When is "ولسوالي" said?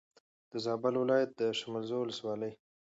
1.99-2.51